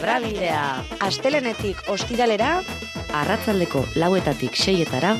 Zebrabidea. 0.00 0.80
Astelenetik 1.04 1.82
ostiralera, 1.92 2.62
Arratzaldeko 3.20 3.82
lauetatik 4.00 4.56
seietara, 4.56 5.10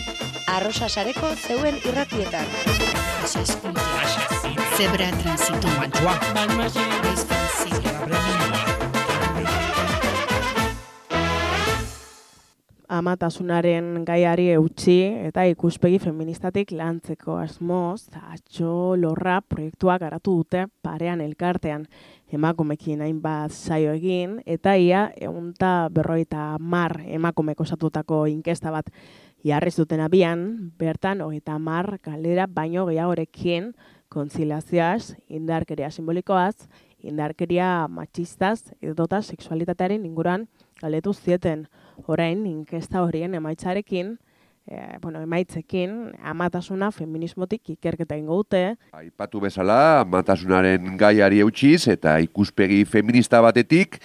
arrosa 0.49 0.89
sareko 0.89 1.35
zeuen 1.37 1.77
irratietan. 1.85 2.49
Zebra 4.79 5.11
transito. 5.21 5.69
Amatasunaren 13.01 14.03
gaiari 14.05 14.51
eutxi 14.55 14.99
eta 15.31 15.47
ikuspegi 15.49 15.99
feministatik 16.03 16.75
lantzeko 16.77 17.39
asmoz, 17.41 18.11
atxo 18.21 18.97
lorra 19.01 19.39
proiektua 19.41 19.97
garatu 20.03 20.37
dute 20.41 20.67
parean 20.85 21.23
elkartean. 21.25 21.87
Emakumekin 22.31 23.01
hainbat 23.03 23.55
saio 23.57 23.95
egin, 23.97 24.37
eta 24.47 24.77
ia 24.77 25.07
egunta 25.17 25.89
berroita 25.91 26.53
mar 26.61 27.01
emakumek 27.07 27.61
osatutako 27.65 28.27
inkesta 28.31 28.71
bat 28.75 28.93
jarri 29.45 29.73
zuten 29.73 30.05
abian, 30.05 30.45
bertan 30.79 31.25
hogeita 31.25 31.59
mar 31.59 31.97
galera 32.05 32.47
baino 32.47 32.85
gehiagorekin 32.87 33.73
kontzilazioaz, 34.11 35.17
indarkeria 35.29 35.91
simbolikoaz, 35.91 36.69
indarkeria 37.01 37.89
matxistaz, 37.89 38.75
edota 38.83 39.23
sexualitatearen 39.23 40.05
inguruan 40.05 40.49
galetu 40.83 41.15
zieten 41.15 41.69
orain 42.09 42.47
inkesta 42.47 43.03
horien 43.03 43.35
emaitzarekin, 43.35 44.17
e, 44.67 44.99
bueno, 45.03 45.21
emaitzekin, 45.21 46.13
amatasuna 46.23 46.91
feminismotik 46.93 47.75
ikerketa 47.77 48.17
ingo 48.17 48.41
dute. 48.43 48.77
Aipatu 48.97 49.41
bezala, 49.41 50.01
amatasunaren 50.05 50.97
gaiari 51.01 51.41
eutxiz 51.45 51.89
eta 51.93 52.19
ikuspegi 52.23 52.85
feminista 52.85 53.41
batetik, 53.45 54.01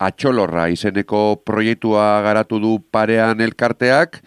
atxolorra 0.00 0.68
izeneko 0.72 1.42
proiektua 1.44 2.22
garatu 2.24 2.60
du 2.60 2.78
parean 2.90 3.40
elkarteak, 3.40 4.22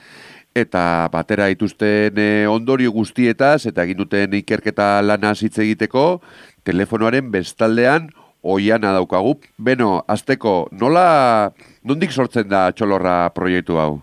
eta 0.54 1.10
batera 1.12 1.48
dituzten 1.50 2.18
e, 2.22 2.46
ondorio 2.48 2.92
guztietaz, 2.94 3.66
eta 3.66 3.84
egin 3.88 4.04
duten 4.04 4.36
ikerketa 4.38 5.02
lana 5.02 5.34
hitz 5.34 5.58
egiteko, 5.58 6.22
telefonoaren 6.64 7.32
bestaldean 7.34 8.12
oiana 8.44 8.94
daukagu. 8.94 9.38
Beno, 9.58 10.04
azteko, 10.08 10.68
nola, 10.72 11.52
nondik 11.84 12.12
sortzen 12.12 12.50
da 12.50 12.68
atxolorra 12.72 13.30
proiektu 13.36 13.80
hau? 13.80 13.94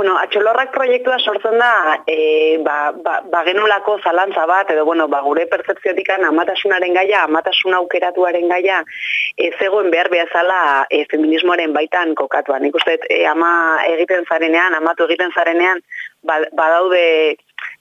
Bueno, 0.00 0.14
atxolorrak 0.16 0.70
proiektua 0.72 1.18
sortzen 1.20 1.58
da, 1.60 1.98
e, 2.08 2.56
ba, 2.64 2.92
ba, 3.04 3.18
ba 3.32 3.42
genulako 3.44 3.98
zalantza 4.00 4.46
bat, 4.48 4.70
edo 4.72 4.86
bueno, 4.88 5.08
ba, 5.12 5.20
gure 5.26 5.44
percepziotikan 5.50 6.24
amatasunaren 6.24 6.94
gaia, 6.96 7.24
amatasun 7.26 7.76
aukeratuaren 7.76 8.48
gaia, 8.48 8.78
e, 9.36 9.50
zegoen 9.58 9.90
behar 9.92 10.08
behazala 10.08 10.86
e, 10.88 11.02
feminismoaren 11.10 11.74
baitan 11.76 12.14
kokatuan. 12.16 12.64
Nik 12.64 12.80
uste, 12.80 12.96
e, 13.10 13.26
ama 13.28 13.50
egiten 13.90 14.24
zarenean, 14.24 14.78
amatu 14.78 15.04
egiten 15.10 15.36
zarenean, 15.36 15.84
ba, 16.24 16.40
badaude 16.56 17.36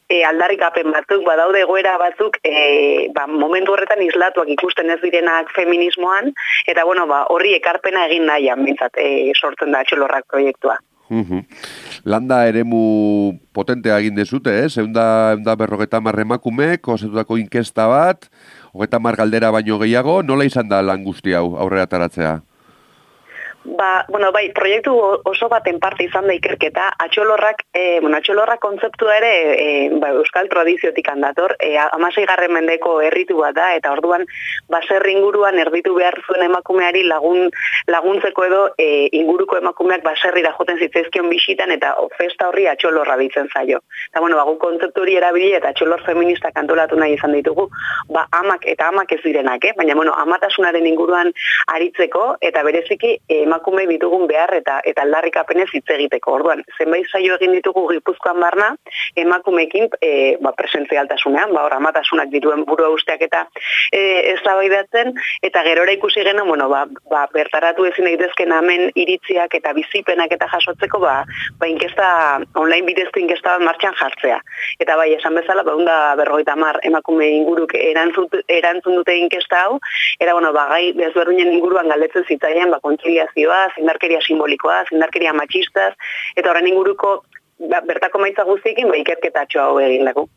e, 0.09 0.23
aldarrikapen 0.25 0.91
batzuk, 0.91 1.23
badaude 1.27 1.61
egoera 1.63 1.95
batzuk, 2.01 2.39
e, 2.43 3.07
ba, 3.15 3.27
momentu 3.29 3.75
horretan 3.75 4.01
islatuak 4.03 4.49
ikusten 4.57 4.89
ez 4.89 4.99
direnak 5.05 5.53
feminismoan, 5.55 6.33
eta 6.67 6.85
bueno, 6.89 7.05
ba, 7.07 7.23
horri 7.29 7.53
ekarpena 7.59 8.07
egin 8.09 8.25
nahian, 8.29 8.65
bintzat, 8.65 8.97
e, 8.97 9.31
sortzen 9.37 9.75
da 9.75 9.85
atxolorrak 9.85 10.25
proiektua. 10.33 10.79
Uhum. 11.09 11.41
Landa 12.05 12.43
eremu 12.45 12.81
potentea 13.53 13.97
egin 13.97 14.17
dezute, 14.17 14.51
eh? 14.61 14.67
Zeunda, 14.69 15.33
eunda 15.33 15.55
berrogeta 15.57 16.01
marremakumek, 16.05 16.85
osetutako 16.85 17.39
inkesta 17.41 17.87
bat, 17.89 18.29
hogeta 18.73 18.99
mar 19.01 19.17
galdera 19.17 19.49
baino 19.53 19.79
gehiago, 19.81 20.21
nola 20.21 20.45
izan 20.45 20.69
da 20.69 20.83
lan 20.85 21.03
guzti 21.05 21.33
hau 21.33 21.55
aurrera 21.57 21.89
taratzea? 21.89 22.37
Ba, 23.65 24.05
bueno, 24.07 24.31
bai, 24.31 24.53
proiektu 24.55 24.93
oso 25.27 25.49
baten 25.51 25.79
parte 25.83 26.05
izan 26.05 26.29
da 26.29 26.33
ikerketa, 26.33 26.93
atxolorrak, 27.03 27.65
e, 27.75 27.99
bueno, 27.99 28.15
atxolorrak 28.17 28.61
kontzeptua 28.63 29.17
ere 29.19 29.31
e, 29.51 29.65
ba, 29.99 30.13
euskal 30.15 30.47
tradiziotik 30.47 31.09
handator, 31.11 31.57
e, 31.59 31.73
amasei 31.79 32.23
garren 32.29 32.53
mendeko 32.55 33.01
erritu 33.03 33.41
bat 33.41 33.57
da, 33.57 33.73
eta 33.75 33.91
orduan 33.91 34.23
baser 34.71 35.03
inguruan 35.11 35.59
erditu 35.59 35.93
behar 35.97 36.15
zuen 36.23 36.45
emakumeari 36.47 37.03
lagun, 37.03 37.49
laguntzeko 37.91 38.45
edo 38.47 38.61
e, 38.79 39.09
inguruko 39.19 39.59
emakumeak 39.59 40.07
baserrira 40.07 40.53
joten 40.55 40.79
zitzaizkion 40.79 41.27
bisitan, 41.29 41.75
eta 41.75 41.91
festa 42.15 42.47
horri 42.47 42.69
atxolorra 42.71 43.19
ditzen 43.19 43.51
zaio. 43.51 43.83
Eta, 44.07 44.23
bueno, 44.23 44.39
bagu 44.39 44.55
kontzeptu 44.63 45.03
hori 45.03 45.19
erabili 45.19 45.51
eta 45.59 45.73
atxolor 45.75 46.05
feminista 46.07 46.53
kantolatu 46.55 46.95
nahi 46.95 47.17
izan 47.19 47.35
ditugu, 47.35 47.67
ba, 48.07 48.23
amak 48.39 48.63
eta 48.71 48.87
amak 48.93 49.11
ez 49.17 49.21
direnak, 49.27 49.67
eh? 49.67 49.75
baina, 49.75 49.99
bueno, 49.99 50.15
amatasunaren 50.15 50.87
inguruan 50.87 51.35
aritzeko, 51.75 52.37
eta 52.39 52.63
bereziki, 52.63 53.17
e, 53.27 53.43
emakume 53.49 53.85
ditugun 53.89 54.27
behar 54.29 54.53
eta 54.55 54.79
eta 54.85 55.03
aldarrikapenez 55.05 55.67
hitz 55.73 55.87
egiteko. 55.95 56.37
Orduan, 56.39 56.63
zenbait 56.77 57.07
saio 57.09 57.35
egin 57.39 57.55
ditugu 57.57 57.87
Gipuzkoan 57.93 58.39
barna 58.43 58.69
emakumeekin 59.19 59.89
e, 60.01 60.11
ba 60.43 60.53
presentzialtasunean, 60.57 61.53
ba 61.55 61.65
hor 61.65 61.75
amatasunak 61.79 62.29
dituen 62.33 62.65
buru 62.69 62.91
usteak 62.93 63.25
eta 63.25 63.45
e, 63.91 64.01
eztabaidatzen 64.35 65.13
eta 65.49 65.63
gerora 65.67 65.95
ikusi 65.97 66.23
geno, 66.27 66.45
bueno, 66.45 66.69
ba, 66.71 66.85
ba 67.11 67.25
bertaratu 67.33 67.87
ezin 67.89 68.07
daitezken 68.09 68.53
hemen 68.55 68.89
iritziak 68.95 69.55
eta 69.59 69.73
bizipenak 69.77 70.33
eta 70.37 70.49
jasotzeko 70.53 71.01
ba 71.03 71.15
ba 71.59 71.67
inkesta 71.67 72.07
online 72.55 72.85
bidezko 72.91 73.19
inkesta 73.19 73.57
bat 73.57 73.65
martxan 73.65 73.97
jartzea. 73.99 74.39
Eta 74.79 74.95
bai, 74.99 75.09
esan 75.17 75.35
bezala, 75.35 75.63
ba 75.63 75.75
150 75.75 76.85
emakume 76.89 77.27
inguruk 77.39 77.73
erantzun 77.75 78.29
erantzun 78.47 78.99
dute 78.99 79.15
inkesta 79.17 79.63
hau, 79.65 79.79
era 80.19 80.33
bueno, 80.37 80.53
ba 80.53 80.67
gai 80.73 80.93
desberdinen 80.97 81.53
inguruan 81.53 81.89
galdetzen 81.91 82.25
zitzaien 82.27 82.71
ba 82.71 82.79
kontziliazio 82.83 83.38
religioa, 83.39 83.69
zindarkeria 83.75 84.21
simbolikoa, 84.21 84.83
zindarkeria 84.89 85.33
matxistaz, 85.33 85.93
eta 86.35 86.49
horren 86.49 86.67
inguruko 86.67 87.23
ba, 87.69 87.81
bertako 87.81 88.19
maitza 88.19 88.43
guztiekin 88.43 88.89
ba, 88.89 88.97
ikerketa 88.97 89.45
hau 89.61 89.79
egin 89.79 90.05
dugu. 90.05 90.29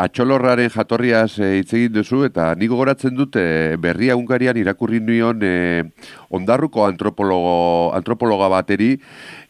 Atxolorraren 0.00 0.70
jatorriaz 0.72 1.38
e, 1.38 1.58
hitz 1.58 1.74
egin 1.76 1.92
duzu 1.92 2.24
eta 2.24 2.54
niko 2.56 2.78
goratzen 2.78 3.14
dute 3.14 3.76
berria 3.76 4.16
ungarian 4.16 4.56
irakurri 4.56 5.00
nion 5.00 5.38
e, 5.44 5.84
ondarruko 6.30 6.86
antropologo, 6.86 7.92
antropologa 7.92 8.48
bateri 8.48 8.94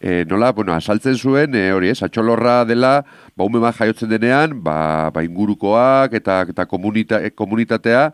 e, 0.00 0.24
nola, 0.26 0.50
bueno, 0.52 0.74
asaltzen 0.74 1.14
zuen 1.14 1.54
e, 1.54 1.70
hori 1.70 1.92
ez, 1.94 2.02
atxolorra 2.02 2.64
dela 2.64 3.04
ba, 3.36 3.44
ume 3.44 3.62
jaiotzen 3.70 4.10
denean 4.10 4.58
ba, 4.64 5.10
ba 5.14 5.22
ingurukoak 5.22 6.18
eta, 6.18 6.42
eta 6.50 6.66
komunita, 6.66 7.22
komunitatea 7.38 8.10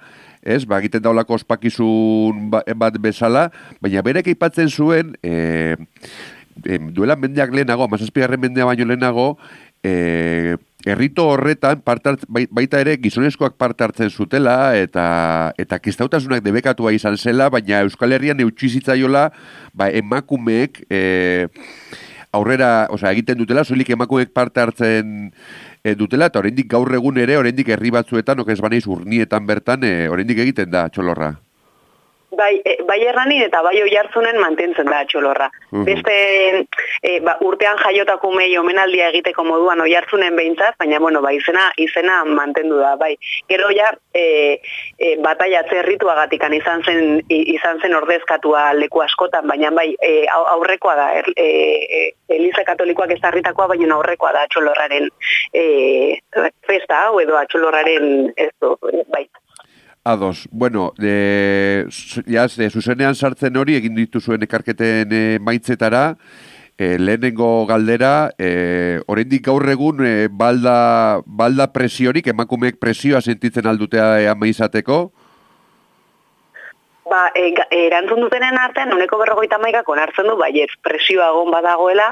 ez, 0.49 0.65
ba, 0.69 0.81
egiten 0.81 1.05
daulako 1.05 1.37
ospakizun 1.39 2.49
ba, 2.53 2.63
bat 2.77 2.97
bezala, 3.03 3.49
baina 3.85 4.03
berek 4.07 4.31
aipatzen 4.33 4.71
zuen, 4.73 5.13
e, 5.23 5.77
e, 6.65 6.81
duela 6.95 7.19
mendeak 7.21 7.53
lehenago, 7.55 7.87
amazazpigarren 7.87 8.41
mendea 8.41 8.67
baino 8.69 8.89
lehenago, 8.89 9.29
e, 9.85 10.57
errito 10.89 11.27
horretan 11.29 11.83
partart, 11.85 12.25
bai, 12.31 12.47
baita 12.51 12.81
ere 12.81 12.97
gizonezkoak 13.03 13.57
parte 13.61 13.85
hartzen 13.85 14.11
zutela 14.11 14.77
eta 14.79 15.07
eta 15.59 15.79
kistautasunak 15.83 16.43
debekatua 16.45 16.95
izan 16.97 17.19
zela, 17.19 17.51
baina 17.53 17.83
Euskal 17.87 18.15
Herrian 18.15 18.41
eutxizitzaiola 18.45 19.29
ba, 19.75 19.91
emakumeek 19.91 20.85
e, 20.89 21.03
aurrera, 22.33 22.87
osea, 22.93 23.13
egiten 23.15 23.39
dutela, 23.41 23.65
soilik 23.65 23.91
emakumeek 23.95 24.33
parte 24.37 24.61
hartzen 24.61 25.33
e, 25.83 25.95
dutela, 25.95 26.29
eta 26.31 26.43
oraindik 26.43 26.71
gaur 26.71 26.93
egun 26.95 27.19
ere, 27.19 27.37
oraindik 27.39 27.69
herri 27.75 27.91
batzuetan, 27.95 28.45
okez 28.45 28.61
baneiz 28.61 28.87
urnietan 28.87 29.47
bertan, 29.47 29.85
e, 29.85 30.09
oraindik 30.09 30.39
egiten 30.47 30.71
da, 30.71 30.89
txolorra. 30.89 31.35
Bai, 32.37 32.61
e, 32.65 32.77
bai 32.85 32.99
erranin 33.09 33.41
eta 33.47 33.63
bai 33.65 33.79
oi 33.81 33.95
hartzunen 33.97 34.37
mantentzen 34.41 34.89
da 34.91 35.01
txolorra. 35.09 35.47
Uh 35.73 35.85
Beste 35.87 36.17
e, 37.01 37.13
ba, 37.25 37.39
urtean 37.41 37.79
jaiotako 37.81 38.35
mei 38.35 38.51
omenaldia 38.61 39.09
egiteko 39.09 39.47
moduan 39.49 39.81
oi 39.81 39.95
hartzunen 39.97 40.37
behintzat, 40.37 40.77
baina 40.79 41.01
bueno, 41.01 41.23
bai, 41.25 41.39
izena, 41.39 41.71
izena 41.81 42.19
mantendu 42.29 42.83
da. 42.83 42.93
Bai. 43.01 43.15
Gero 43.49 43.71
ja, 43.73 43.89
e, 44.13 44.61
e, 44.99 45.15
bataia 45.25 45.65
zerrituagatikan 45.73 46.53
izan 46.59 46.85
zen, 46.85 47.23
izan 47.33 47.81
zen 47.81 47.97
ordezkatua 47.97 48.69
leku 48.77 49.01
askotan, 49.07 49.49
baina 49.49 49.73
bai, 49.73 49.89
e, 49.97 50.13
aurrekoa 50.29 50.97
da, 51.01 51.11
er, 51.23 51.33
e, 51.33 51.49
e, 51.49 52.05
Eliza 52.37 52.67
Katolikoak 52.69 53.17
ez 53.17 53.23
darritakoa, 53.25 53.73
baina 53.73 53.95
aurrekoa 53.97 54.37
da 54.37 54.45
txolorraren 54.53 55.09
e, 55.57 55.67
festa, 56.69 57.07
hau 57.07 57.21
edo 57.25 57.41
txolorraren 57.49 58.35
ez 58.37 58.53
du, 58.61 58.77
bai. 59.09 59.25
Ados, 60.05 60.49
bueno, 60.51 60.95
de, 60.97 61.87
ya, 62.27 62.47
de 62.49 62.71
zuzenean 62.71 63.15
sartzen 63.15 63.57
hori 63.57 63.75
egin 63.77 63.97
dituzuen 63.99 64.43
ekarketen 64.47 65.13
e, 65.13 65.23
maitzetara, 65.43 66.17
e, 66.79 66.97
lehenengo 66.99 67.67
galdera, 67.67 68.31
e, 68.39 69.03
oraindik 69.07 69.45
gaur 69.51 69.69
egun 69.69 70.01
e, 70.07 70.29
balda, 70.31 71.21
balda 71.27 71.69
presiorik, 71.75 72.31
emakumeek 72.33 72.79
presioa 72.81 73.21
sentitzen 73.21 73.67
aldutea 73.67 74.15
e, 74.23 74.29
ama 74.31 74.49
izateko, 74.49 75.11
Ba, 77.09 77.31
e, 77.35 77.55
erantzun 77.87 78.21
dutenen 78.21 78.59
artean, 78.61 78.93
uneko 78.93 79.19
berrogeita 79.21 79.59
maikak 79.63 79.89
onartzen 79.89 80.29
du, 80.29 80.37
bai, 80.37 80.53
presioa 80.85 81.31
egon 81.33 81.51
badagoela, 81.55 82.09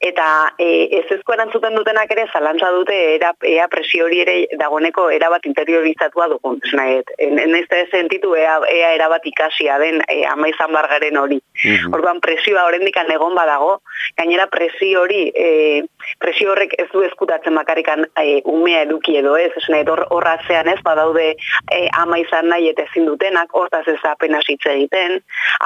eta 0.00 0.26
e, 0.58 0.68
ez 1.00 1.04
ezko 1.16 1.34
erantzuten 1.34 1.74
dutenak 1.74 2.10
ere 2.14 2.26
zalantza 2.32 2.70
dute 2.74 2.96
era, 3.14 3.32
ea 3.42 3.66
presio 3.72 4.06
hori 4.06 4.20
ere 4.22 4.36
dagoeneko 4.60 5.08
erabat 5.10 5.46
interiorizatua 5.50 6.28
dugun. 6.34 6.60
Nahi, 6.78 7.00
ez 7.18 7.64
ez 7.80 7.88
sentitu 7.90 8.34
ea, 8.36 8.58
ea 8.70 8.92
erabat 8.94 9.26
ikasia 9.26 9.78
den 9.82 10.02
e, 10.06 10.22
ama 10.30 10.50
izan 10.52 10.72
bargaren 10.76 11.18
hori. 11.22 11.40
Mm 11.64 11.94
Orduan 11.96 12.20
presioa 12.20 12.66
horrendik 12.66 12.96
egon 12.98 13.34
badago, 13.34 13.80
gainera 14.18 14.46
presio 14.52 15.02
hori, 15.02 15.30
e, 15.34 15.84
presio 16.22 16.52
horrek 16.52 16.74
ez 16.78 16.88
du 16.92 17.02
eskutatzen 17.06 17.54
makarikan 17.56 18.06
e, 18.20 18.40
umea 18.44 18.82
eduki 18.86 19.16
edo 19.20 19.36
ez, 19.40 19.50
ez 19.56 19.64
nahi, 19.72 19.84
horratzean 19.86 20.68
ez, 20.72 20.78
badaude 20.84 21.28
e, 21.34 21.80
ama 21.98 22.18
izan 22.22 22.50
nahi 22.52 22.70
eta 22.72 22.86
ezin 22.88 23.06
dutenak, 23.08 23.52
hortaz 23.52 23.84
ez 23.92 23.98
apenas 24.08 24.44
hitz 24.48 24.64
egiten, 24.72 25.20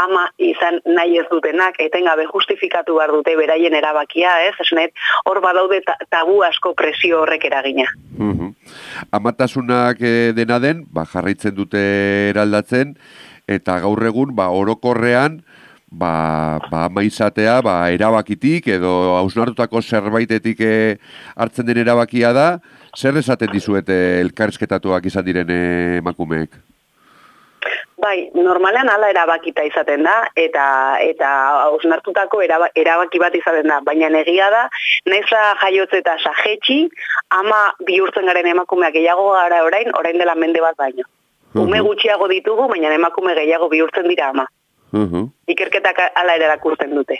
ama 0.05 0.27
izan 0.39 0.81
nahi 0.87 1.19
ez 1.21 1.27
dutenak, 1.31 1.79
etengabe 1.79 2.27
justifikatu 2.33 2.99
behar 2.99 3.15
dute 3.17 3.37
beraien 3.37 3.75
erabakia, 3.75 4.37
ez, 4.49 4.55
nahi, 4.77 4.91
hor 5.27 5.41
badaude 5.45 5.83
tabu 6.11 6.41
asko 6.47 6.75
presio 6.75 7.25
horrek 7.25 7.49
eragina. 7.51 7.89
Mm 8.19 8.55
Amatasunak 9.11 9.99
e, 10.05 10.33
dena 10.37 10.61
den, 10.63 10.85
ba, 10.95 11.03
jarraitzen 11.09 11.55
dute 11.57 11.81
eraldatzen, 12.31 12.93
eta 13.51 13.79
gaur 13.83 14.05
egun, 14.07 14.35
ba, 14.37 14.51
orokorrean, 14.55 15.41
ba, 15.91 16.59
ba 16.71 16.89
maizatea, 16.89 17.61
ba, 17.63 17.91
erabakitik 17.91 18.69
edo 18.79 19.17
hausnartutako 19.19 19.83
zerbaitetik 19.83 20.63
eh, 20.63 20.97
hartzen 21.37 21.67
den 21.67 21.83
erabakia 21.83 22.33
da, 22.33 22.49
zer 22.97 23.19
esaten 23.19 23.51
dizuete 23.53 24.21
elkarrezketatuak 24.23 25.07
izan 25.11 25.27
diren 25.27 25.51
eh, 25.51 25.99
emakumeek? 25.99 26.55
Bai, 28.01 28.31
normalean 28.33 28.89
hala 28.89 29.11
erabakita 29.13 29.63
izaten 29.69 30.07
da, 30.07 30.15
eta 30.39 30.65
eta 31.05 31.31
hausnartutako 31.67 32.41
erabaki 32.41 33.21
bat 33.21 33.35
izaten 33.37 33.69
da, 33.69 33.83
baina 33.85 34.09
negia 34.09 34.49
da, 34.55 34.63
naiza 35.11 35.43
jaiotze 35.61 36.01
eta 36.01 36.15
sajetxi, 36.23 36.79
ama 37.37 37.59
bihurtzen 37.85 38.31
garen 38.31 38.49
emakumeak 38.55 38.95
gehiago 38.97 39.35
gara 39.35 39.61
orain, 39.67 39.93
orain 39.99 40.17
dela 40.17 40.35
mende 40.35 40.65
bat 40.65 40.79
baino. 40.81 41.05
Ume 41.61 41.83
gutxiago 41.83 42.31
ditugu, 42.31 42.71
baina 42.71 42.95
emakume 42.95 43.35
gehiago 43.35 43.69
bihurtzen 43.69 44.09
dira 44.09 44.31
ama. 44.31 44.47
-huh. 44.93 45.29
Ikerketak 45.47 45.99
ala 46.15 46.35
ere 46.35 46.45
erakurtzen 46.45 46.95
dute. 46.95 47.19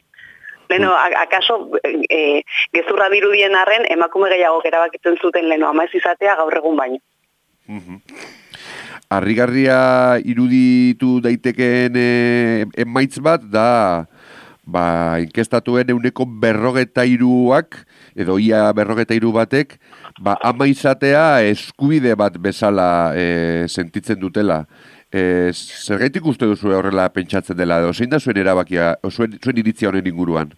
Leno, 0.71 0.95
akaso, 0.95 1.71
e, 1.83 2.43
gezurra 2.73 3.09
dirudien 3.11 3.55
arren, 3.59 3.87
emakume 3.91 4.29
gehiago 4.31 4.61
erabakitzen 4.65 5.17
zuten 5.19 5.49
leno, 5.49 5.67
ama 5.69 5.85
ez 5.85 5.95
izatea 5.95 6.37
gaur 6.37 6.57
egun 6.57 6.77
baino. 6.77 6.99
Uh 7.69 7.99
Arrigarria 9.11 10.21
iruditu 10.23 11.19
daitekeen 11.21 11.97
e, 11.99 12.67
emaitz 12.79 13.19
bat 13.19 13.43
da 13.43 14.07
ba, 14.71 15.19
inkestatuen 15.23 15.91
euneko 15.91 16.27
berrogeta 16.27 17.05
iruak, 17.09 17.83
edo 18.15 18.39
ia 18.39 18.69
berrogeta 18.77 19.17
iru 19.17 19.33
batek, 19.35 19.77
ba, 20.23 20.37
ama 20.47 20.69
izatea 20.71 21.43
eskubide 21.51 22.15
bat 22.19 22.39
bezala 22.39 23.13
e, 23.19 23.67
sentitzen 23.69 24.21
dutela. 24.21 24.65
E, 25.11 25.51
Zergaitik 25.53 26.27
uste 26.31 26.47
duzu 26.47 26.71
horrela 26.77 27.09
pentsatzen 27.11 27.59
dela, 27.59 27.81
edo 27.83 27.93
zein 27.93 28.11
da 28.11 28.21
zuen 28.21 28.39
erabakia, 28.39 28.95
zuen, 29.11 29.39
zuen 29.43 29.59
iritzia 29.59 29.91
honen 29.91 30.07
inguruan? 30.07 30.53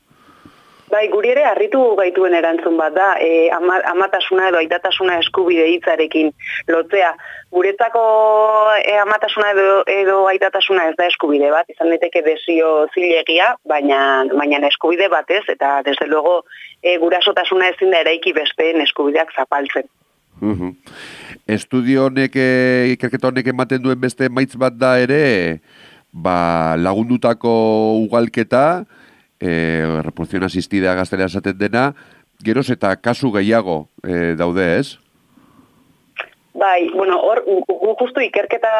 Bai, 0.92 1.06
guri 1.08 1.30
ere 1.32 1.46
harritu 1.48 1.78
gaituen 1.96 2.34
erantzun 2.36 2.74
bat 2.76 2.92
da, 2.92 3.14
e, 3.16 3.48
amatasuna 3.48 4.50
edo 4.50 4.58
aitatasuna 4.60 5.14
eskubide 5.22 5.64
hitzarekin 5.70 6.28
lotzea. 6.68 7.14
Guretzako 7.56 8.02
e, 8.76 8.98
amatasuna 9.00 9.54
edo, 9.54 9.78
edo 9.88 10.18
aitatasuna 10.28 10.90
ez 10.90 10.94
da 10.98 11.08
eskubide 11.08 11.48
bat, 11.54 11.72
izan 11.72 11.88
daiteke 11.94 12.20
desio 12.28 12.74
zilegia, 12.92 13.54
baina, 13.72 14.02
baina 14.36 14.60
eskubide 14.68 15.08
bat 15.08 15.32
ez, 15.32 15.46
eta 15.48 15.78
desde 15.88 16.10
luego 16.12 16.42
e, 16.82 16.98
gurasotasuna 17.00 17.72
ezin 17.72 17.96
da 17.96 18.04
eraiki 18.04 18.36
besteen 18.36 18.84
eskubideak 18.84 19.32
zapaltzen. 19.32 19.88
Uh 20.42 20.72
Estudio 21.46 22.06
honek, 22.06 22.36
eh, 22.38 22.92
ikerketa 22.94 23.32
honek 23.32 23.48
ematen 23.50 23.82
duen 23.82 24.00
beste 24.00 24.28
maitz 24.30 24.54
bat 24.54 24.76
da 24.78 24.94
ere, 25.02 25.60
ba, 26.12 26.76
lagundutako 26.78 27.52
ugalketa, 28.04 28.84
e, 29.42 29.50
reproduzion 30.06 30.46
asistida 30.46 30.94
gaztelea 30.94 31.26
esaten 31.26 31.58
dena, 31.58 31.88
geroz 32.46 32.68
eta 32.70 32.94
kasu 32.96 33.32
gehiago 33.34 33.88
e, 34.04 34.34
daude 34.38 34.66
ez? 34.78 35.01
Bai, 36.62 36.90
bueno, 36.94 37.16
hor, 37.26 37.40
gu 37.44 37.92
justu 37.98 38.22
ikerketa 38.22 38.70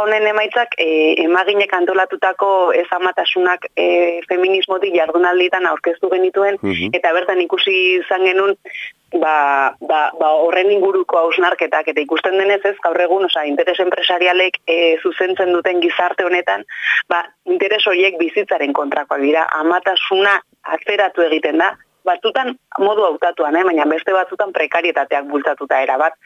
honen 0.00 0.24
emaitzak 0.26 0.72
e, 0.84 0.86
emaginek 1.22 1.70
antolatutako 1.76 2.48
ez 2.74 2.88
amatasunak 2.96 3.68
e, 3.78 3.84
feminismotik 4.26 4.96
jardunalditan 4.96 5.68
aurkeztu 5.70 6.10
genituen, 6.10 6.58
eta 6.98 7.12
bertan 7.14 7.44
ikusi 7.44 7.76
izan 8.00 8.26
genuen 8.26 8.56
ba, 9.22 9.76
ba, 9.92 10.00
ba 10.18 10.32
horren 10.40 10.72
inguruko 10.74 11.20
hausnarketak. 11.20 11.92
Eta 11.92 12.02
ikusten 12.02 12.40
denez 12.40 12.58
ez 12.72 12.74
gaur 12.82 12.98
egun, 13.06 13.28
osea, 13.30 13.46
interes 13.46 13.78
enpresarialek 13.86 14.58
e, 14.66 14.80
zuzentzen 15.06 15.54
duten 15.54 15.78
gizarte 15.84 16.26
honetan, 16.26 16.66
ba, 17.12 17.22
interes 17.46 17.84
horiek 17.86 18.18
bizitzaren 18.18 18.74
kontrakoa 18.74 19.22
dira, 19.22 19.46
amatasuna 19.62 20.40
atzeratu 20.74 21.22
egiten 21.28 21.62
da, 21.62 21.70
batzutan 22.04 22.54
modu 22.80 23.04
hautatuan, 23.06 23.56
eh? 23.56 23.64
baina 23.66 23.86
beste 23.90 24.14
batzutan 24.14 24.52
prekarietateak 24.52 25.28
bultatuta 25.30 25.80
era 25.82 25.98
bat. 26.00 26.16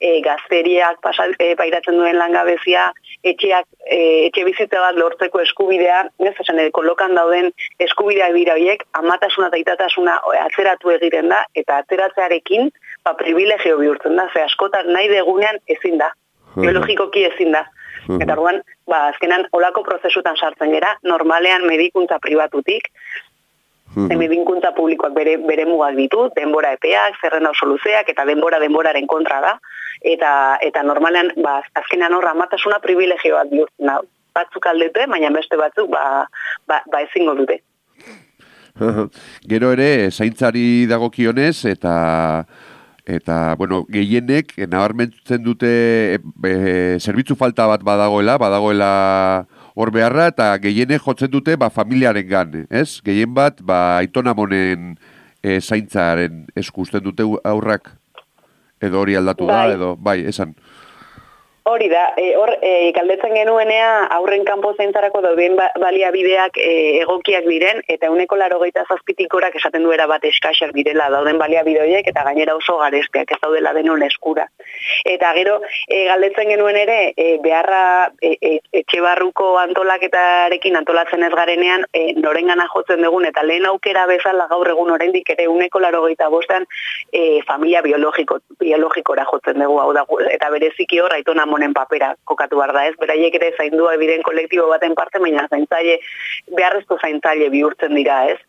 E, 0.00 0.20
gazteriak 0.24 1.00
pasal, 1.04 1.34
e, 1.40 1.54
pairatzen 1.58 1.96
duen 1.98 2.18
langabezia, 2.18 2.88
etxeak, 3.24 3.68
e, 3.84 4.00
etxe 4.28 4.44
bizitza 4.48 4.82
bat 4.82 4.98
lortzeko 5.00 5.40
eskubidea, 5.44 6.02
ez 6.20 6.34
esan, 6.34 6.60
e, 6.60 6.70
kolokan 6.76 7.16
dauden 7.18 7.50
eskubideak 7.86 8.34
dira 8.36 8.56
horiek, 8.58 8.84
amatasuna 9.00 9.50
eta 9.52 9.62
itatasuna 9.62 10.18
atzeratu 10.44 10.92
egiten 10.96 11.32
da, 11.32 11.44
eta 11.54 11.80
atzeratzearekin, 11.84 12.70
ba, 13.04 13.16
privilegio 13.18 13.80
bihurtzen 13.80 14.16
da, 14.20 14.28
ze 14.32 14.44
askotan 14.44 14.92
nahi 14.92 15.08
degunean 15.12 15.60
ezin 15.76 15.98
da, 16.02 16.12
biologikoki 16.56 17.26
ezin 17.30 17.52
da. 17.56 17.66
Eta 18.06 18.36
orduan, 18.36 18.60
ba, 18.86 19.06
azkenan, 19.10 19.46
olako 19.56 19.82
prozesutan 19.86 20.36
sartzen 20.38 20.70
gera, 20.74 20.92
normalean 21.02 21.66
medikuntza 21.66 22.20
pribatutik, 22.22 22.90
Mm 23.96 24.22
publikoak 24.76 25.14
bere, 25.14 25.38
bere 25.38 25.64
mugak 25.64 25.94
ditu, 25.96 26.28
denbora 26.36 26.74
epeak, 26.76 27.16
zerren 27.22 27.46
oso 27.46 27.66
luzeak, 27.66 28.08
eta 28.12 28.26
denbora 28.28 28.58
denboraren 28.60 29.06
kontra 29.06 29.40
da. 29.40 29.54
Eta, 30.04 30.58
eta 30.60 30.82
normalean, 30.82 31.30
ba, 31.42 31.62
azkenean 31.80 32.12
horra, 32.12 32.34
amatasuna 32.36 32.78
privilegio 32.84 33.34
bat 33.38 33.48
bihurtzen 33.50 34.12
Batzuk 34.36 34.66
aldete, 34.68 35.06
baina 35.08 35.30
beste 35.32 35.56
batzuk, 35.56 35.88
ba, 35.88 36.28
ba, 36.68 36.82
ba 36.92 37.00
ezingo 37.06 37.32
dute. 37.38 37.62
Gero 39.50 39.72
ere, 39.72 40.10
zaintzari 40.10 40.84
dagokionez, 40.90 41.64
eta 41.64 42.44
eta, 43.06 43.54
bueno, 43.56 43.84
gehienek, 43.88 44.52
nabarmentzen 44.68 45.40
dute, 45.40 45.70
e, 46.18 46.98
zerbitzu 46.98 47.36
falta 47.38 47.68
bat 47.70 47.84
badagoela, 47.86 48.36
badagoela 48.36 48.90
hor 49.76 49.92
beharra 49.92 50.30
eta 50.32 50.48
gehiene 50.62 50.98
jotzen 50.98 51.30
dute 51.30 51.56
ba, 51.60 51.68
familiaren 51.70 52.26
gan, 52.28 52.54
ez? 52.70 52.98
Gehien 53.04 53.34
bat, 53.36 53.60
ba, 53.60 53.98
aitona 54.00 54.32
monen 54.34 54.94
e, 55.44 55.60
zaintzaren 55.60 56.46
eskusten 56.56 57.04
dute 57.04 57.26
aurrak 57.44 57.92
edo 58.82 59.02
hori 59.02 59.16
aldatu 59.16 59.48
da, 59.48 59.60
bai. 59.60 59.74
edo, 59.76 59.90
bai, 59.96 60.18
esan. 60.32 60.56
Hori 61.68 61.88
da, 61.90 62.12
e, 62.16 62.36
hor, 62.38 62.52
e, 62.62 62.92
kaldetzen 62.94 63.32
genuenea 63.34 64.04
aurren 64.14 64.44
kanpo 64.46 64.70
zeintzarako 64.78 65.18
dauden 65.24 65.56
ba, 65.58 65.64
baliabideak 65.82 66.60
e, 66.62 66.74
egokiak 67.00 67.48
diren, 67.50 67.80
eta 67.90 68.06
uneko 68.12 68.36
laro 68.38 68.60
gehieta 68.60 68.84
zazpitikorak 68.86 69.56
esaten 69.58 69.82
duera 69.82 70.06
bat 70.06 70.22
eskaxak 70.28 70.70
direla 70.76 71.08
dauden 71.10 71.40
baliabideoiek, 71.40 72.06
eta 72.06 72.22
gainera 72.28 72.54
oso 72.54 72.76
garesteak 72.78 73.32
ez 73.34 73.38
daudela 73.42 73.72
denon 73.74 74.04
eskura. 74.06 74.44
Eta 75.10 75.32
gero, 75.34 75.56
e, 75.88 76.04
galdetzen 76.06 76.52
genuen 76.52 76.78
ere, 76.84 77.00
e, 77.16 77.26
beharra 77.42 78.12
e, 78.22 78.36
e, 78.38 78.52
etxe 78.84 79.02
barruko 79.02 79.56
antolaketarekin 79.64 80.78
antolatzen 80.78 81.26
ez 81.26 81.32
garenean, 81.34 81.88
e, 81.90 82.12
norengana 82.20 82.68
jotzen 82.76 83.02
dugun, 83.02 83.26
eta 83.26 83.42
lehen 83.42 83.66
aukera 83.72 84.06
bezala 84.06 84.46
gaur 84.54 84.70
egun 84.70 84.94
oraindik 85.00 85.34
ere 85.34 85.48
uneko 85.50 85.82
laro 85.82 86.04
gehieta 86.06 86.30
bostean, 86.30 86.70
e, 87.10 87.42
familia 87.50 87.82
biologiko, 87.82 88.38
biologikora 88.62 89.26
jotzen 89.34 89.58
dugu, 89.66 89.82
hau 89.82 89.90
da, 89.98 90.06
eta 90.30 90.54
bereziki 90.54 91.02
hor, 91.02 91.18
aitona 91.18 91.50
honen 91.56 91.74
papera 91.76 92.14
kokatu 92.24 92.60
behar 92.60 92.74
da 92.76 92.86
ez, 92.90 92.94
beraiek 93.00 93.38
ere 93.40 93.52
zaindua 93.56 93.94
ebiden 93.98 94.22
kolektibo 94.26 94.68
baten 94.72 94.94
parte, 94.98 95.22
baina 95.22 95.48
zaintzaile, 95.50 95.98
beharrezko 96.56 97.00
zaintzaile 97.02 97.50
bihurtzen 97.54 97.96
dira 97.98 98.24
ez. 98.32 98.40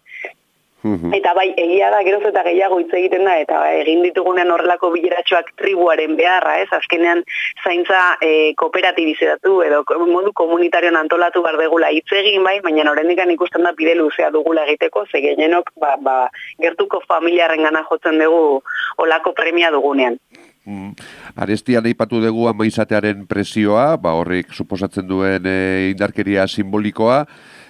Mhm. 0.87 1.13
Eta 1.17 1.33
bai, 1.33 1.47
egia 1.57 1.89
da, 1.89 2.03
geroz 2.05 2.21
eta 2.29 2.43
gehiago 2.45 2.77
hitz 2.79 2.91
egiten 2.93 3.25
da, 3.25 3.33
eta 3.41 3.59
egin 3.79 4.03
ditugunean 4.05 4.51
horrelako 4.53 4.91
bileratxoak 4.93 5.49
tribuaren 5.59 6.15
beharra, 6.19 6.53
ez? 6.61 6.67
Azkenean 6.77 7.23
zaintza 7.63 8.01
e, 8.21 8.53
kooperatibizatu 8.61 9.55
edo 9.65 9.81
modu 10.05 10.31
komunitarioan 10.37 10.99
antolatu 11.01 11.41
bar 11.41 11.57
degula 11.59 11.89
hitz 11.95 12.07
egin 12.21 12.45
bai, 12.45 12.59
baina 12.61 12.85
horrendikan 12.91 13.33
ikusten 13.33 13.65
da 13.65 13.73
bide 13.79 13.97
luzea 13.97 14.29
dugula 14.31 14.67
egiteko, 14.69 15.07
ze 15.11 15.23
gehienok 15.25 15.73
ba, 15.81 15.95
ba, 15.97 16.17
gertuko 16.61 17.01
familiaren 17.07 17.65
gana 17.67 17.83
jotzen 17.89 18.21
dugu 18.21 18.61
olako 19.03 19.33
premia 19.33 19.73
dugunean. 19.73 20.21
Mm. 20.67 20.91
Arestian 21.39 21.85
aipatu 21.87 22.19
dugu 22.19 22.49
amaizatearen 22.51 23.23
presioa, 23.29 23.93
ba 23.95 24.11
horrek 24.19 24.51
suposatzen 24.51 25.07
duen 25.07 25.47
e, 25.47 25.93
indarkeria 25.93 26.47
simbolikoa, 26.51 27.23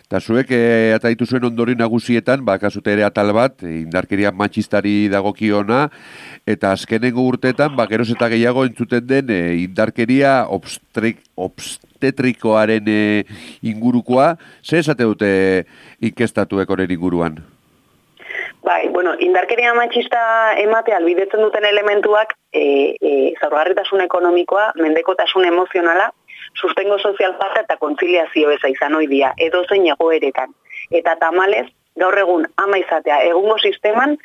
Eta 0.08 0.22
zuek, 0.24 0.54
e, 0.56 0.94
eta 0.96 1.10
dituzuen 1.12 1.44
ondori 1.50 1.74
nagusietan, 1.75 2.46
bakazute 2.48 2.94
ere 2.94 3.04
atal 3.04 3.34
bat, 3.36 3.60
e, 3.60 3.82
indarkeria 3.82 4.32
matxistari 4.32 5.10
dagokiona, 5.12 5.82
eta 6.48 6.72
azkenengo 6.72 7.25
urteetan, 7.27 7.74
ba, 7.75 7.89
geroz 7.92 8.08
eta 8.13 8.30
gehiago 8.32 8.63
entzuten 8.70 9.04
den, 9.04 9.27
e, 9.36 9.42
indarkeria 9.66 10.38
obstrik, 10.48 11.20
obstetrikoaren 11.36 12.88
e, 12.88 13.04
ingurukoa, 13.68 14.38
ze 14.63 14.80
esate 14.80 15.04
dute 15.12 15.30
inkestatuek 16.00 16.72
horren 16.72 16.96
inguruan? 16.96 17.44
Bai, 18.68 18.90
bueno, 18.90 19.14
indarkeria 19.24 19.72
matxista 19.74 20.22
emate 20.60 20.92
albidetzen 20.92 21.40
duten 21.40 21.64
elementuak 21.66 22.34
e, 22.52 22.64
e, 23.00 23.12
zaurgarritasun 23.40 24.02
ekonomikoa, 24.04 24.66
mendekotasun 24.76 25.48
emozionala, 25.48 26.10
sustengo 26.60 26.98
sozial 27.00 27.38
parte 27.40 27.64
eta 27.64 27.78
kontziliazio 27.80 28.52
eza 28.52 28.68
izan 28.74 28.98
oidia, 29.00 29.32
edo 29.48 29.64
zein 29.70 29.88
egoeretan. 29.94 30.52
Eta 31.00 31.16
tamalez, 31.22 31.64
gaur 32.04 32.20
egun 32.20 32.44
ama 32.66 32.82
izatea 32.84 33.22
egungo 33.30 33.56
sisteman, 33.70 34.18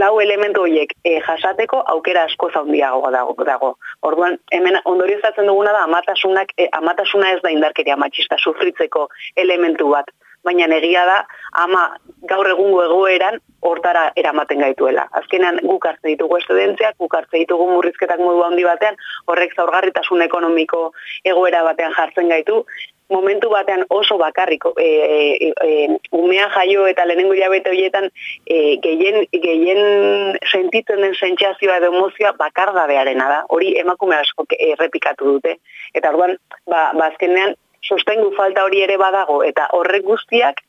lau 0.00 0.14
elementu 0.24 0.64
horiek 0.64 0.96
e, 1.04 1.18
jasateko 1.28 1.84
aukera 1.96 2.24
asko 2.30 2.48
zaundiago 2.54 3.10
dago. 3.12 3.36
dago. 3.44 3.74
Orduan, 4.00 4.38
hemen 4.50 4.80
ondorizatzen 4.84 5.52
duguna 5.52 5.76
da, 5.76 5.84
amatasunak, 5.84 6.56
e, 6.56 6.70
amatasuna 6.72 7.36
ez 7.36 7.42
da 7.44 7.52
indarkeria 7.52 8.00
matxista 8.00 8.40
sufritzeko 8.40 9.10
elementu 9.36 9.92
bat 9.92 10.08
baina 10.44 10.68
negia 10.70 11.04
da 11.08 11.18
ama 11.64 11.84
gaur 12.30 12.48
egungo 12.48 12.82
egoeran 12.84 13.40
hortara 13.64 14.04
eramaten 14.20 14.60
gaituela. 14.60 15.06
Azkenean 15.20 15.60
guk 15.64 15.86
hartzen 15.88 16.12
ditugu 16.12 16.38
estudentziak, 16.40 16.96
guk 17.00 17.14
hartzen 17.16 17.44
ditugu 17.44 17.68
murrizketak 17.70 18.20
modu 18.20 18.42
handi 18.44 18.66
batean, 18.66 18.98
horrek 19.26 19.54
zaurgarritasun 19.56 20.24
ekonomiko 20.26 20.90
egoera 21.24 21.62
batean 21.64 21.96
jartzen 21.96 22.28
gaitu, 22.28 22.62
momentu 23.10 23.50
batean 23.52 23.84
oso 23.90 24.16
bakarriko 24.18 24.72
e, 24.80 24.88
e, 24.88 25.52
e, 25.64 25.98
umea 26.12 26.48
jaio 26.54 26.86
eta 26.88 27.04
lehenengo 27.04 27.36
jabete 27.36 27.70
horietan 27.70 28.08
e, 28.46 28.76
gehien, 28.84 29.26
gehien 29.32 30.38
sentitzen 30.50 31.02
den 31.04 31.14
sentsazioa 31.14 31.76
edo 31.82 31.92
emozioa 31.92 32.32
bakardadearena 32.38 33.28
da. 33.28 33.42
Hori 33.48 33.74
emakume 33.80 34.16
asko 34.16 34.46
errepikatu 34.58 35.36
dute. 35.36 35.58
Eta 35.94 36.14
orduan, 36.14 36.38
ba, 36.66 36.90
ba 36.96 37.10
azkenean 37.12 37.54
sostengu 37.88 38.32
falta 38.36 38.64
hori 38.64 38.82
ere 38.82 38.96
badago 39.00 39.42
eta 39.44 39.68
horrek 39.76 40.04
guztiak 40.04 40.62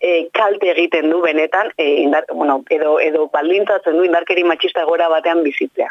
e, 0.00 0.28
kalte 0.32 0.70
egiten 0.72 1.10
du 1.10 1.20
benetan 1.24 1.70
e, 1.76 1.88
indar, 2.02 2.26
bueno, 2.32 2.62
edo, 2.70 2.98
edo 3.00 3.28
baldintzatzen 3.32 3.96
du 3.96 4.04
indarkeri 4.04 4.44
matxista 4.44 4.84
gora 4.84 5.08
batean 5.12 5.42
bizitzea. 5.46 5.90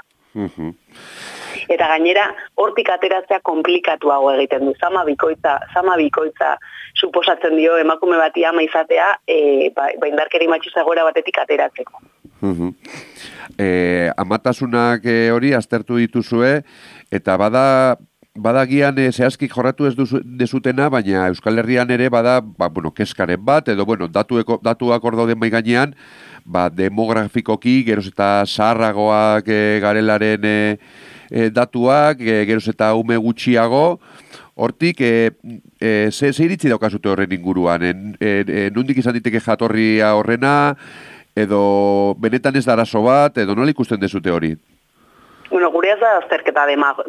Eta 1.72 1.88
gainera, 1.90 2.26
hortik 2.62 2.90
ateratzea 2.94 3.40
komplikatuago 3.48 4.34
egiten 4.36 4.68
du. 4.68 4.74
Zama 4.78 5.06
bikoitza, 5.08 5.58
zama 5.74 5.96
bikoitza 5.98 6.58
suposatzen 7.00 7.56
dio 7.58 7.78
emakume 7.82 8.20
bati 8.22 8.46
ama 8.46 8.62
izatea, 8.66 9.16
e, 9.28 9.72
ba, 9.76 9.88
ba 10.00 10.12
indarkeri 10.12 10.50
matxista 10.52 10.84
gora 10.84 11.08
batetik 11.08 11.40
ateratzeko. 11.42 12.04
Uh 12.46 12.74
amatasunak 14.20 15.06
hori 15.32 15.54
aztertu 15.56 15.96
dituzue, 15.98 16.60
eta 17.12 17.38
bada 17.40 17.96
badagian 18.36 18.98
e, 19.00 19.08
zehazkik 19.12 19.54
jorratu 19.54 19.88
ez 19.88 19.96
dezutena, 20.38 20.90
baina 20.92 21.30
Euskal 21.32 21.58
Herrian 21.62 21.90
ere 21.92 22.10
bada, 22.12 22.42
ba, 22.42 22.68
bueno, 22.70 22.92
keskaren 22.94 23.40
bat, 23.42 23.70
edo, 23.72 23.86
bueno, 23.88 24.10
datueko, 24.12 24.60
datuak 24.64 25.04
hor 25.04 25.16
dauden 25.16 25.40
mai 25.40 25.50
gainean, 25.54 25.96
ba, 26.44 26.68
demografikoki, 26.70 27.82
geroz 27.88 28.10
eta 28.12 28.30
zaharragoak 28.46 29.48
e, 29.48 29.62
garelaren 29.84 30.46
e, 30.46 30.58
e, 31.32 31.50
datuak, 31.50 32.20
e, 32.20 32.44
geroz 32.52 32.68
eta 32.76 32.92
ume 33.00 33.18
gutxiago, 33.18 34.02
hortik, 34.56 35.02
e, 35.02 35.32
e, 35.80 36.12
ze, 36.12 36.34
ze 36.34 36.46
iritzi 36.46 36.72
daukazute 36.72 37.10
horren 37.10 37.32
inguruan, 37.32 37.84
en, 37.88 38.06
en, 38.20 38.52
en, 38.52 38.72
nundik 38.76 39.00
izan 39.00 39.16
diteke 39.16 39.40
jatorria 39.40 40.14
horrena, 40.20 40.76
edo 41.36 42.16
benetan 42.20 42.56
ez 42.56 42.68
darazo 42.68 43.04
bat, 43.04 43.38
edo 43.40 43.56
nola 43.56 43.72
ikusten 43.72 44.00
dezute 44.00 44.32
hori? 44.32 44.56
Bueno, 45.56 45.70
gure 45.72 45.94
ez 45.94 46.00
da 46.02 46.10
azterketa 46.18 46.66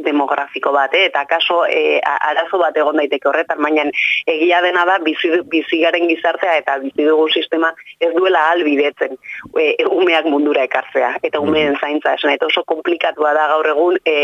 demografiko 0.07 0.71
bat, 0.71 0.93
eh? 0.95 1.09
eta 1.09 1.25
kaso 1.26 1.65
e, 1.67 1.99
arazo 1.99 2.61
bat 2.61 2.76
egon 2.79 3.00
daiteke 3.00 3.26
horretan, 3.26 3.59
baina 3.59 3.83
egia 4.31 4.61
dena 4.62 4.85
da 4.87 5.00
bizi, 5.03 5.33
bizigaren 5.50 6.07
gizartea 6.07 6.53
eta 6.61 6.76
bizi 6.85 7.09
dugu 7.09 7.25
sistema 7.26 7.73
ez 7.99 8.12
duela 8.15 8.45
albidetzen 8.53 9.17
e, 9.59 9.65
umeak 9.91 10.29
mundura 10.31 10.62
ekartzea, 10.62 11.09
eta 11.26 11.41
umeen 11.43 11.73
mm-hmm. 11.73 11.81
zaintza 11.81 12.12
esan, 12.21 12.37
eta 12.37 12.47
oso 12.47 12.62
komplikatua 12.71 13.33
da 13.35 13.49
gaur 13.50 13.71
egun 13.73 13.99
e, 14.07 14.15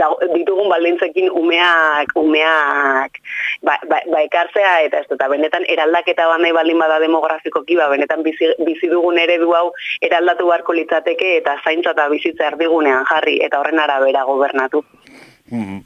da, 0.00 0.10
ditugun 0.34 0.66
baldintzekin 0.74 1.30
umeak, 1.30 2.16
umeak 2.18 3.22
ba, 3.62 3.78
ba, 3.86 4.02
ba 4.02 4.24
ekartzea, 4.26 4.74
eta 4.88 5.04
ez 5.04 5.12
eta 5.14 5.30
benetan 5.30 5.68
eraldaketa 5.76 6.26
bat 6.32 6.42
nahi 6.42 6.58
baldin 6.58 6.82
bada 6.82 6.98
demografikoki, 7.06 7.78
ba, 7.78 7.86
benetan 7.94 8.26
bizi, 8.26 8.50
bizi 8.66 8.90
dugun 8.90 9.22
eredu 9.28 9.54
hau 9.54 9.70
eraldatu 10.10 10.50
beharko 10.50 10.74
litzateke 10.82 11.36
eta 11.38 11.54
zaintza 11.62 11.94
eta 11.94 12.10
bizitza 12.10 12.50
erdigunean 12.50 13.06
jarri 13.06 13.27
eta 13.44 13.60
horren 13.60 13.80
arabera 13.80 14.24
gobernatu. 14.24 14.84
Mm 15.50 15.80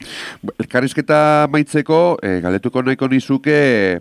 Elkarrizketa 0.58 1.46
maitzeko, 1.52 2.18
e, 2.24 2.40
galetuko 2.42 2.82
nahiko 2.82 3.06
nizuke, 3.06 4.00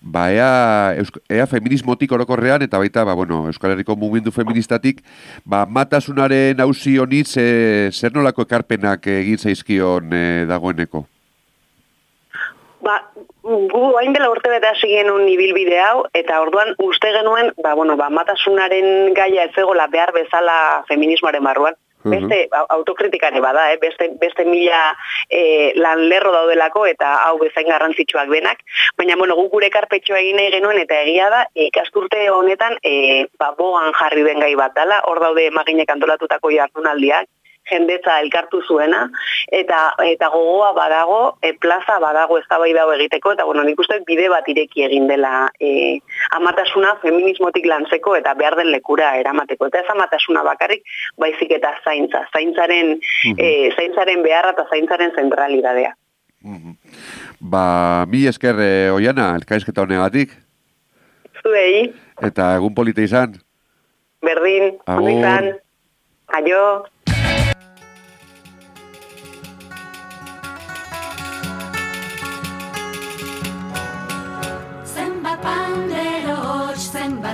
ba, 0.00 0.24
ea, 0.34 1.04
ea 1.30 1.46
feminismotik 1.46 2.10
orokorrean, 2.16 2.64
eta 2.66 2.80
baita, 2.82 3.04
ba, 3.06 3.14
bueno, 3.14 3.44
Euskal 3.46 3.74
Herriko 3.74 3.94
mugimendu 3.94 4.32
feministatik, 4.34 5.04
ba, 5.44 5.62
matasunaren 5.66 6.58
hausi 6.64 6.96
honitz, 6.98 7.36
e, 7.38 7.46
zer 7.92 8.16
nolako 8.16 8.48
ekarpenak 8.48 9.06
egin 9.14 9.38
zaizkion 9.38 10.10
e, 10.10 10.24
dagoeneko? 10.50 11.04
Ba, 12.82 12.98
gu 13.46 13.86
hain 14.00 14.16
dela 14.16 14.32
urte 14.32 14.50
bete 14.50 14.72
hasi 14.72 14.90
genuen 14.90 15.28
ibilbide 15.30 15.78
hau, 15.84 16.06
eta 16.18 16.40
orduan 16.42 16.74
uste 16.82 17.14
genuen, 17.14 17.52
ba, 17.62 17.76
bueno, 17.78 17.94
ba, 18.00 18.10
matasunaren 18.10 19.14
gaia 19.14 19.46
ez 19.46 19.54
egola 19.54 19.86
behar 19.92 20.16
bezala 20.16 20.56
feminismoaren 20.90 21.46
barruan 21.46 21.78
beste 22.10 22.38
autokritikare 22.76 23.40
bada, 23.40 23.66
eh? 23.72 23.78
beste, 23.82 24.08
beste 24.20 24.44
mila 24.48 24.80
e, 25.30 25.72
lan 25.76 26.06
lerro 26.10 26.32
daudelako 26.32 26.86
eta 26.86 27.12
hau 27.26 27.36
bezain 27.42 27.68
garrantzitsuak 27.68 28.28
benak, 28.32 28.62
baina 28.98 29.16
bueno, 29.16 29.36
guk 29.36 29.52
gure 29.52 29.70
karpetxo 29.70 30.16
egin 30.18 30.36
nahi 30.40 30.52
genuen 30.54 30.78
eta 30.82 31.00
egia 31.02 31.30
da, 31.32 31.44
ikasturte 31.68 32.28
honetan 32.30 32.78
e, 32.82 33.26
ba, 33.38 33.52
bogan 33.58 33.92
jarri 34.00 34.26
den 34.26 34.42
gai 34.44 34.54
bat 34.58 34.74
dela, 34.76 35.02
hor 35.08 35.22
daude 35.22 35.48
maginek 35.54 35.90
antolatutako 35.96 36.52
jardunaldiak, 36.54 37.28
jendetza 37.70 38.20
elkartu 38.22 38.60
zuena 38.66 39.06
eta 39.52 39.80
eta 40.04 40.28
gogoa 40.32 40.72
badago, 40.76 41.20
e, 41.42 41.52
plaza 41.60 41.98
badago 42.02 42.38
eztabaida 42.38 42.84
hau 42.84 42.92
egiteko 42.94 43.32
eta 43.34 43.44
bueno, 43.44 43.64
uste 43.78 44.00
bide 44.06 44.28
bat 44.32 44.48
ireki 44.48 44.86
egin 44.86 45.08
dela 45.10 45.48
e, 45.60 45.98
amatasuna 46.38 46.96
feminismotik 47.02 47.66
lantzeko 47.66 48.16
eta 48.16 48.34
behar 48.34 48.56
den 48.56 48.70
lekura 48.70 49.14
eramateko. 49.20 49.70
Eta 49.70 49.82
ez 49.82 49.90
amatasuna 49.94 50.42
bakarrik, 50.46 50.82
baizik 51.18 51.52
eta 51.58 51.74
zaintza, 51.84 52.26
zaintzaren 52.32 52.96
mm 52.96 53.44
zaintzaren 53.76 54.22
beharra 54.22 54.52
eta 54.54 54.66
zaintzaren 54.70 55.12
zentralidadea. 55.16 55.94
Mm 56.42 56.76
Ba, 57.38 58.06
mi 58.08 58.24
esker 58.26 58.56
e, 58.64 58.90
oiana, 58.90 59.34
elkaizketa 59.36 59.82
honegatik. 59.84 60.32
Zuei. 61.42 61.92
Eta 62.24 62.54
egun 62.56 62.74
polite 62.74 63.04
izan. 63.04 63.36
Berdin, 64.24 64.78
izan. 65.12 65.50
Aio. 66.38 66.62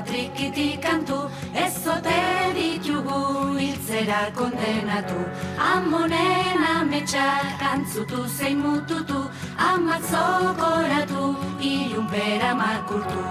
patrikitik 0.02 0.82
kantu, 0.82 1.30
ez 1.54 1.86
ote 1.86 2.20
ditugu 2.56 3.56
hiltzera 3.58 4.30
kondenatu. 4.34 5.20
Amonen 5.58 6.64
ametsak 6.76 7.62
antzutu 7.72 8.26
zein 8.38 8.58
mututu, 8.58 9.20
amak 9.56 10.02
zokoratu, 10.12 11.24
ilun 11.60 12.06
pera 12.10 12.54
makurtu. 12.54 13.22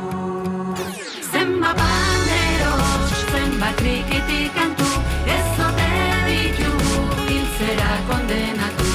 Zenba 1.31 1.71
bandero, 1.79 2.73
zenba 3.31 3.69
trikitik 3.79 4.53
kantu, 4.55 4.89
ez 5.37 5.51
ote 5.67 5.91
ditugu 6.27 6.95
hiltzera 7.27 7.91
kondenatu. 8.07 8.87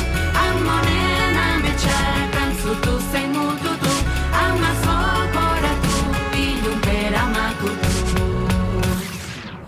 Amonen 0.47 1.37
ametsak 1.49 2.26